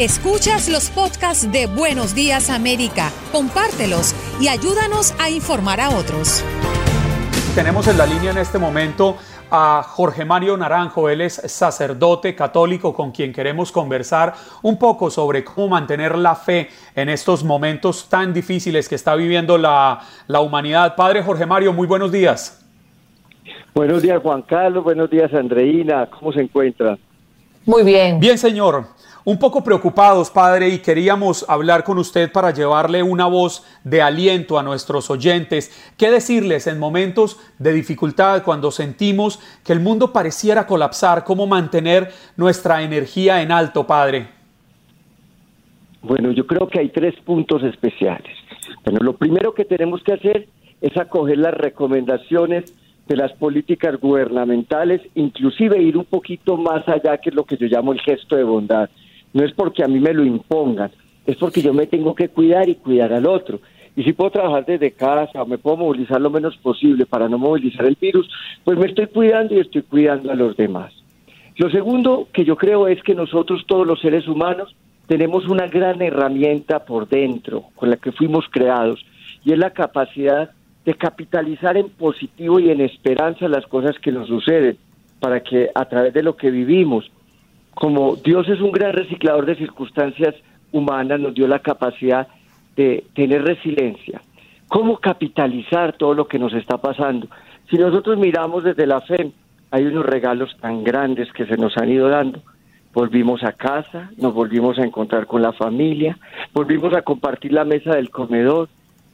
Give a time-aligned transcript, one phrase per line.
[0.00, 6.44] Escuchas los podcasts de Buenos Días América, compártelos y ayúdanos a informar a otros.
[7.54, 9.16] Tenemos en la línea en este momento
[9.52, 15.44] a Jorge Mario Naranjo, él es sacerdote católico con quien queremos conversar un poco sobre
[15.44, 20.96] cómo mantener la fe en estos momentos tan difíciles que está viviendo la, la humanidad.
[20.96, 22.66] Padre Jorge Mario, muy buenos días.
[23.72, 26.98] Buenos días Juan Carlos, buenos días Andreina, ¿cómo se encuentra?
[27.66, 28.20] Muy bien.
[28.20, 28.93] Bien, señor.
[29.26, 34.58] Un poco preocupados, padre, y queríamos hablar con usted para llevarle una voz de aliento
[34.58, 35.94] a nuestros oyentes.
[35.96, 41.24] ¿Qué decirles en momentos de dificultad cuando sentimos que el mundo pareciera colapsar?
[41.24, 44.28] ¿Cómo mantener nuestra energía en alto, padre?
[46.02, 48.36] Bueno, yo creo que hay tres puntos especiales.
[48.84, 50.48] Bueno, lo primero que tenemos que hacer
[50.82, 52.74] es acoger las recomendaciones
[53.08, 57.66] de las políticas gubernamentales, inclusive ir un poquito más allá, que es lo que yo
[57.68, 58.90] llamo el gesto de bondad
[59.34, 60.90] no es porque a mí me lo impongan,
[61.26, 63.60] es porque yo me tengo que cuidar y cuidar al otro.
[63.96, 67.36] Y si puedo trabajar desde casa o me puedo movilizar lo menos posible para no
[67.38, 68.28] movilizar el virus,
[68.64, 70.92] pues me estoy cuidando y estoy cuidando a los demás.
[71.56, 74.74] Lo segundo que yo creo es que nosotros todos los seres humanos
[75.06, 79.04] tenemos una gran herramienta por dentro con la que fuimos creados
[79.44, 80.50] y es la capacidad
[80.84, 84.76] de capitalizar en positivo y en esperanza las cosas que nos suceden
[85.20, 87.10] para que a través de lo que vivimos
[87.74, 90.34] como Dios es un gran reciclador de circunstancias
[90.72, 92.28] humanas, nos dio la capacidad
[92.76, 94.20] de tener resiliencia.
[94.68, 97.28] ¿Cómo capitalizar todo lo que nos está pasando?
[97.70, 99.30] Si nosotros miramos desde la fe,
[99.70, 102.40] hay unos regalos tan grandes que se nos han ido dando.
[102.92, 106.16] Volvimos a casa, nos volvimos a encontrar con la familia,
[106.52, 108.68] volvimos a compartir la mesa del comedor,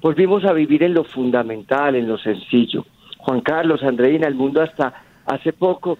[0.00, 2.86] volvimos a vivir en lo fundamental, en lo sencillo.
[3.18, 4.94] Juan Carlos, Andreina, el mundo hasta
[5.26, 5.98] hace poco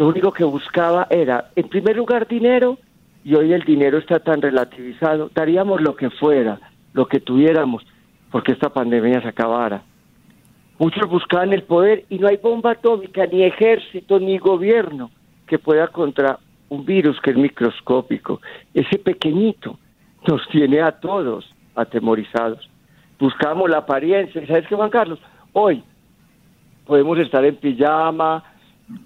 [0.00, 2.78] lo único que buscaba era, en primer lugar, dinero,
[3.22, 6.58] y hoy el dinero está tan relativizado, daríamos lo que fuera,
[6.94, 7.84] lo que tuviéramos,
[8.30, 9.82] porque esta pandemia se acabara.
[10.78, 15.10] Muchos buscaban el poder y no hay bomba atómica, ni ejército, ni gobierno
[15.46, 16.38] que pueda contra
[16.70, 18.40] un virus que es microscópico.
[18.72, 19.78] Ese pequeñito
[20.26, 21.44] nos tiene a todos
[21.74, 22.70] atemorizados.
[23.18, 24.46] Buscamos la apariencia.
[24.46, 25.18] ¿Sabes qué, Juan Carlos?
[25.52, 25.84] Hoy
[26.86, 28.42] podemos estar en pijama,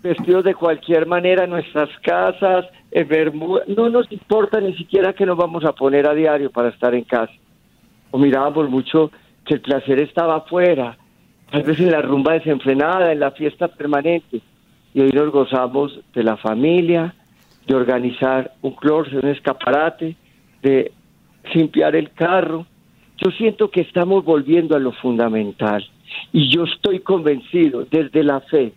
[0.03, 3.63] vestidos de cualquier manera en nuestras casas, en Bermuda.
[3.67, 7.05] No nos importa ni siquiera que nos vamos a poner a diario para estar en
[7.05, 7.33] casa.
[8.11, 9.11] O mirábamos mucho
[9.45, 10.97] que el placer estaba afuera,
[11.51, 14.41] tal vez en la rumba desenfrenada, en la fiesta permanente.
[14.95, 17.15] Y hoy nos gozamos de la familia,
[17.67, 20.17] de organizar un clorse, un escaparate,
[20.63, 20.93] de
[21.53, 22.67] limpiar el carro.
[23.19, 25.85] Yo siento que estamos volviendo a lo fundamental.
[26.33, 28.73] Y yo estoy convencido desde la fe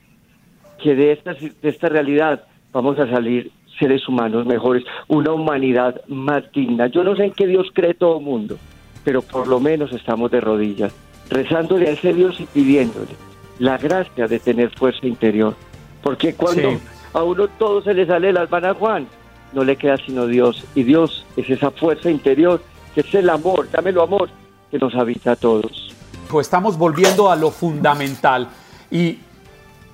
[0.78, 6.44] que de esta, de esta realidad vamos a salir seres humanos mejores, una humanidad más
[6.52, 6.88] digna.
[6.88, 8.58] Yo no sé en qué Dios cree todo el mundo,
[9.04, 10.94] pero por lo menos estamos de rodillas,
[11.30, 13.16] rezándole a ese Dios y pidiéndole
[13.60, 15.56] la gracia de tener fuerza interior.
[16.02, 16.80] Porque cuando
[17.14, 19.08] a uno todo se le sale el alma a Juan,
[19.54, 20.66] no le queda sino Dios.
[20.76, 22.62] Y Dios es esa fuerza interior,
[22.94, 24.30] que es el amor, dámelo amor,
[24.72, 25.96] que nos habita a todos.
[26.30, 28.48] Pues estamos volviendo a lo fundamental.
[28.92, 29.20] Y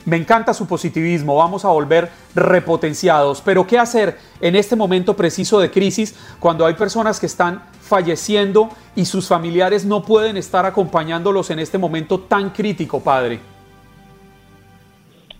[0.05, 5.59] me encanta su positivismo, vamos a volver repotenciados, pero ¿qué hacer en este momento preciso
[5.59, 11.49] de crisis cuando hay personas que están falleciendo y sus familiares no pueden estar acompañándolos
[11.51, 13.39] en este momento tan crítico, padre?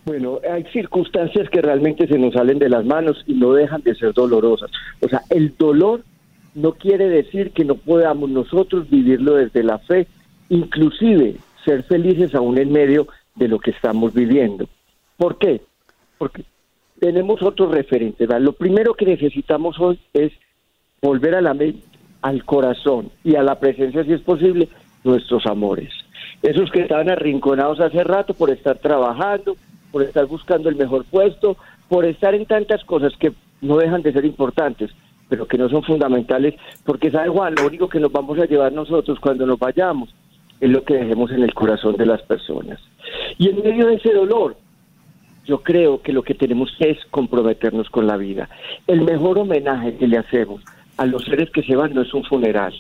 [0.06, 3.96] Bueno, hay circunstancias que realmente se nos salen de las manos y no dejan de
[3.96, 4.70] ser dolorosas.
[5.02, 6.04] O sea, el dolor
[6.56, 10.08] no quiere decir que no podamos nosotros vivirlo desde la fe,
[10.50, 14.68] inclusive ser felices aún en medio de lo que estamos viviendo.
[15.18, 15.62] ¿Por qué?
[16.18, 16.44] Porque
[17.00, 18.30] tenemos otros referentes.
[18.40, 20.32] Lo primero que necesitamos hoy es
[21.02, 21.86] volver a la mente,
[22.22, 24.70] al corazón y a la presencia, si es posible,
[25.04, 25.92] nuestros amores.
[26.42, 29.56] Esos que estaban arrinconados hace rato por estar trabajando,
[29.92, 31.58] por estar buscando el mejor puesto,
[31.90, 34.92] por estar en tantas cosas que no dejan de ser importantes,
[35.30, 36.56] pero que no son fundamentales,
[36.86, 40.14] porque sabe Juan, lo único que nos vamos a llevar nosotros cuando nos vayamos
[40.60, 42.80] es lo que dejemos en el corazón de las personas.
[43.38, 44.56] Y en medio de ese dolor,
[45.46, 48.50] yo creo que lo que tenemos es comprometernos con la vida.
[48.88, 50.62] El mejor homenaje que le hacemos
[50.98, 52.74] a los seres que se van no es un funeral.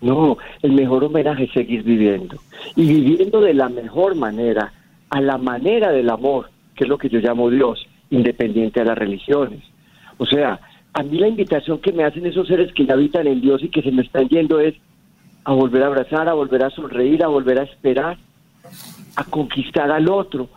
[0.00, 2.36] No, el mejor homenaje es seguir viviendo.
[2.76, 4.72] Y viviendo de la mejor manera,
[5.10, 8.98] a la manera del amor, que es lo que yo llamo Dios, independiente de las
[8.98, 9.60] religiones.
[10.18, 10.60] O sea,
[10.92, 13.82] a mí la invitación que me hacen esos seres que habitan en Dios y que
[13.82, 14.74] se me están yendo es
[15.44, 18.18] a volver a abrazar, a volver a sonreír, a volver a esperar,
[19.16, 20.48] a conquistar al otro,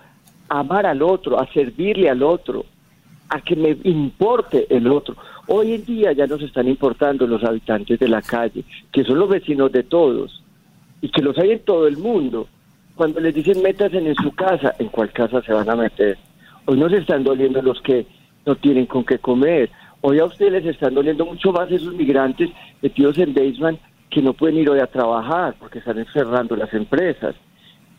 [0.50, 2.66] a amar al otro, a servirle al otro,
[3.30, 5.16] a que me importe el otro.
[5.48, 9.30] Hoy en día ya nos están importando los habitantes de la calle, que son los
[9.30, 10.44] vecinos de todos
[11.02, 12.48] y que los hay en todo el mundo.
[12.96, 16.18] Cuando les dicen metas en su casa, ¿en cuál casa se van a meter?
[16.66, 18.06] Hoy nos están doliendo los que
[18.46, 19.72] no tienen con qué comer.
[20.02, 22.50] Hoy a ustedes les están doliendo mucho más esos migrantes
[22.82, 27.36] metidos en basement que no pueden ir hoy a trabajar porque están encerrando las empresas.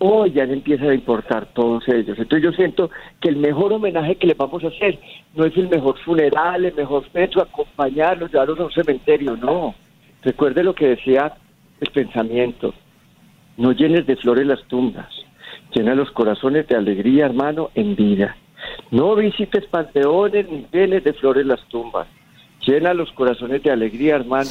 [0.04, 2.18] Hoy ya les empieza a importar todos ellos.
[2.18, 2.90] Entonces yo siento
[3.20, 4.98] que el mejor homenaje que les vamos a hacer
[5.32, 9.76] no es el mejor funeral, el mejor pecho, acompañarlos, llevarlos a un cementerio, no.
[10.24, 11.32] Recuerde lo que decía
[11.80, 12.74] el pensamiento.
[13.56, 15.06] No llenes de flores las tumbas,
[15.72, 18.36] llena los corazones de alegría, hermano, en vida.
[18.90, 22.08] No visites panteones ni llenes de flores las tumbas,
[22.66, 24.50] llena los corazones de alegría, hermano.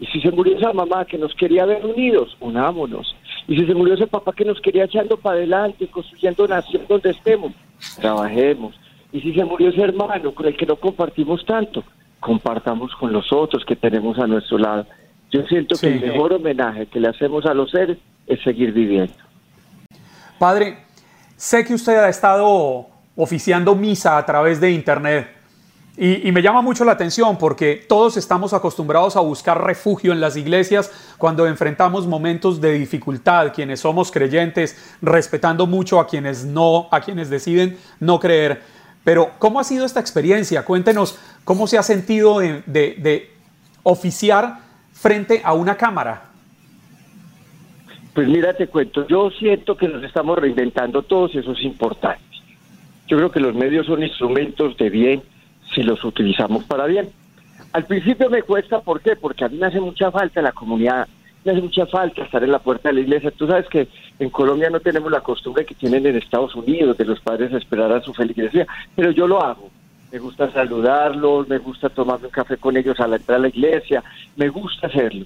[0.00, 3.14] Y si se murió esa mamá que nos quería ver unidos, unámonos.
[3.50, 7.10] Y si se murió ese papá que nos quería echando para adelante, construyendo nación donde
[7.10, 7.52] estemos,
[8.00, 8.78] trabajemos.
[9.10, 11.82] Y si se murió ese hermano con el que no compartimos tanto,
[12.20, 14.86] compartamos con los otros que tenemos a nuestro lado.
[15.32, 17.98] Yo siento que el mejor homenaje que le hacemos a los seres
[18.28, 19.14] es seguir viviendo.
[20.38, 20.84] Padre,
[21.34, 22.86] sé que usted ha estado
[23.16, 25.28] oficiando misa a través de Internet.
[26.02, 30.34] Y, me llama mucho la atención porque todos estamos acostumbrados a buscar refugio en las
[30.34, 37.02] iglesias cuando enfrentamos momentos de dificultad, quienes somos creyentes, respetando mucho a quienes no, a
[37.02, 38.62] quienes deciden no creer.
[39.04, 40.64] Pero, ¿cómo ha sido esta experiencia?
[40.64, 43.30] Cuéntenos cómo se ha sentido de, de
[43.82, 44.60] oficiar
[44.94, 46.30] frente a una cámara.
[48.14, 52.24] Pues mira, te cuento, yo siento que nos estamos reinventando todos y eso es importante.
[53.06, 55.22] Yo creo que los medios son instrumentos de bien
[55.74, 57.08] si los utilizamos para bien.
[57.72, 59.16] Al principio me cuesta, ¿por qué?
[59.16, 61.06] Porque a mí me hace mucha falta la comunidad,
[61.44, 63.30] me hace mucha falta estar en la puerta de la iglesia.
[63.30, 63.88] Tú sabes que
[64.18, 67.92] en Colombia no tenemos la costumbre que tienen en Estados Unidos de los padres esperar
[67.92, 69.70] a su feligresía, pero yo lo hago.
[70.10, 73.56] Me gusta saludarlos, me gusta tomarme un café con ellos a la entrada de la
[73.56, 74.02] iglesia,
[74.36, 75.24] me gusta hacerlo.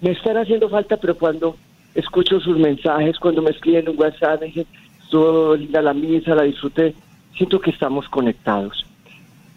[0.00, 1.56] Me están haciendo falta, pero cuando
[1.94, 4.66] escucho sus mensajes, cuando me escriben un WhatsApp, me dicen,
[5.02, 6.94] estuvo linda la misa, la disfruté,
[7.36, 8.85] siento que estamos conectados.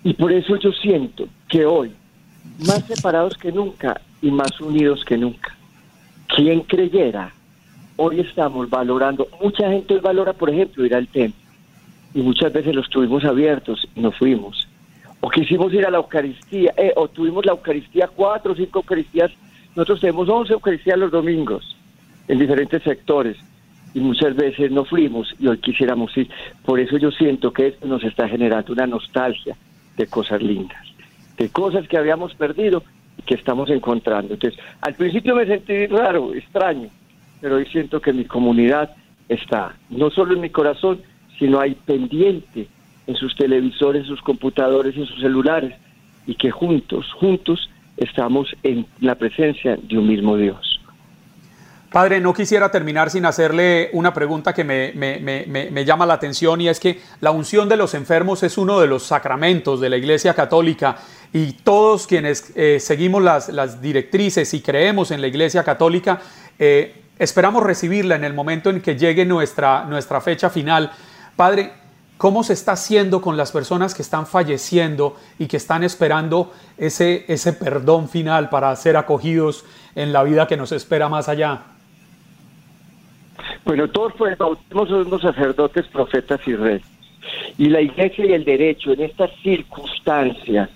[0.04, 1.92] Y por eso yo siento que hoy,
[2.60, 5.56] más separados que nunca y más unidos que nunca,
[6.28, 7.34] quien creyera,
[7.98, 11.40] hoy estamos valorando, mucha gente hoy valora, por ejemplo, ir al templo,
[12.14, 14.68] y muchas veces los tuvimos abiertos y no fuimos.
[15.22, 19.32] O quisimos ir a la Eucaristía, eh, o tuvimos la Eucaristía, cuatro o cinco Eucaristías,
[19.76, 21.76] nosotros tenemos once Eucaristías los domingos,
[22.30, 23.38] en diferentes sectores,
[23.94, 26.30] y muchas veces no fuimos y hoy quisiéramos ir.
[26.64, 29.56] Por eso yo siento que esto nos está generando una nostalgia,
[30.00, 30.82] de cosas lindas,
[31.38, 32.84] de cosas que habíamos perdido
[33.18, 34.34] y que estamos encontrando.
[34.34, 36.90] Entonces, al principio me sentí raro, extraño,
[37.42, 38.96] pero hoy siento que mi comunidad
[39.28, 41.02] está no solo en mi corazón,
[41.38, 42.68] sino ahí pendiente
[43.08, 45.76] en sus televisores, sus computadores, en sus celulares,
[46.26, 50.69] y que juntos, juntos, estamos en la presencia de un mismo Dios.
[51.92, 56.80] Padre, no quisiera terminar sin hacerle una pregunta que me, llama la atención y es
[56.80, 60.98] que la unción de los enfermos es uno de los sacramentos de la Iglesia Católica
[61.34, 66.22] y todos quienes eh, seguimos las, directrices y creemos en la Iglesia Católica,
[66.60, 70.92] eh, esperamos recibirla en el momento en que llegue nuestra, nuestra fecha final.
[71.36, 71.74] Padre,
[72.18, 77.26] ¿cómo se está haciendo con las personas que están falleciendo y que están esperando ese,
[77.28, 79.66] ese perdón final para ser acogidos
[79.96, 81.64] en la vida que nos espera más allá?
[83.66, 86.88] Bueno, todos por el somos sacerdotes, profetas y reyes.
[87.58, 90.70] Y la iglesia y el derecho en estas circunstancias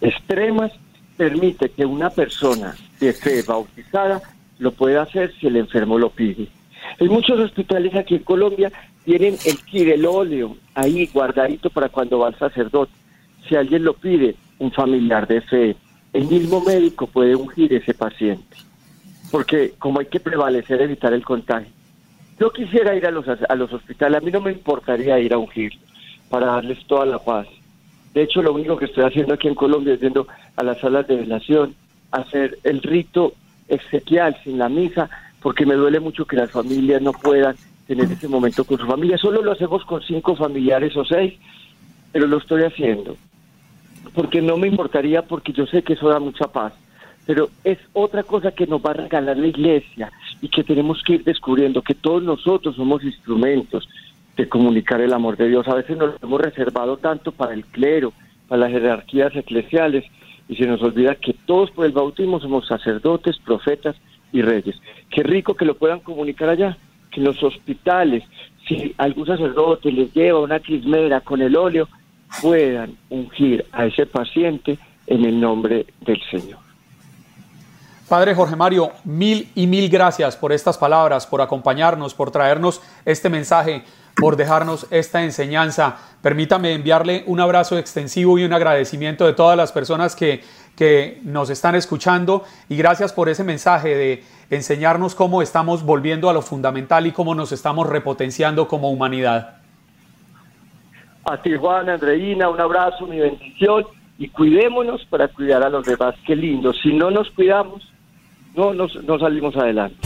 [0.00, 0.72] extremas
[1.16, 4.22] permite que una persona de fe bautizada
[4.58, 6.48] lo pueda hacer si el enfermo lo pide.
[6.98, 8.72] En muchos hospitales aquí en Colombia
[9.04, 12.92] tienen el kit, el óleo, ahí guardadito para cuando va el sacerdote.
[13.48, 15.76] Si alguien lo pide, un familiar de fe,
[16.12, 18.56] el mismo médico puede ungir ese paciente.
[19.30, 21.72] Porque como hay que prevalecer, evitar el contagio,
[22.40, 25.38] yo quisiera ir a los, a los hospitales, a mí no me importaría ir a
[25.38, 25.72] ungir
[26.30, 27.46] para darles toda la paz.
[28.14, 31.06] De hecho, lo único que estoy haciendo aquí en Colombia es yendo a las salas
[31.06, 31.74] de velación,
[32.10, 33.34] hacer el rito
[33.68, 35.10] exequial sin la misa,
[35.42, 37.54] porque me duele mucho que las familias no puedan
[37.86, 39.18] tener ese momento con su familia.
[39.18, 41.34] Solo lo hacemos con cinco familiares o seis,
[42.10, 43.18] pero lo estoy haciendo.
[44.14, 46.72] Porque no me importaría, porque yo sé que eso da mucha paz
[47.26, 50.10] pero es otra cosa que nos va a regalar la iglesia
[50.40, 53.88] y que tenemos que ir descubriendo que todos nosotros somos instrumentos
[54.36, 55.68] de comunicar el amor de Dios.
[55.68, 58.12] A veces nos hemos reservado tanto para el clero,
[58.48, 60.04] para las jerarquías eclesiales,
[60.48, 63.96] y se nos olvida que todos por el bautismo somos sacerdotes, profetas
[64.32, 64.76] y reyes.
[65.10, 66.76] Qué rico que lo puedan comunicar allá,
[67.10, 68.24] que en los hospitales,
[68.66, 71.88] si algún sacerdote les lleva una crismera con el óleo,
[72.40, 76.69] puedan ungir a ese paciente en el nombre del Señor.
[78.10, 83.30] Padre Jorge Mario, mil y mil gracias por estas palabras, por acompañarnos, por traernos este
[83.30, 83.84] mensaje,
[84.16, 85.96] por dejarnos esta enseñanza.
[86.20, 90.42] Permítame enviarle un abrazo extensivo y un agradecimiento de todas las personas que,
[90.74, 96.32] que nos están escuchando y gracias por ese mensaje de enseñarnos cómo estamos volviendo a
[96.32, 99.58] lo fundamental y cómo nos estamos repotenciando como humanidad.
[101.26, 103.84] A ti Juan, Andreina, un abrazo, mi bendición
[104.18, 106.16] y cuidémonos para cuidar a los demás.
[106.26, 106.72] Qué lindo.
[106.72, 107.88] Si no nos cuidamos,
[108.54, 109.96] no, no salimos adelante.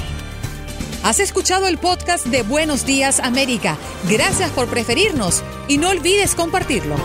[1.04, 3.76] Has escuchado el podcast de Buenos Días América.
[4.08, 6.96] Gracias por preferirnos y no olvides compartirlo.